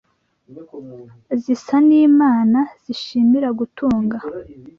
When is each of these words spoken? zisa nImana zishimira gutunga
zisa 1.41 1.75
nImana 1.87 2.59
zishimira 2.83 3.47
gutunga 3.59 4.17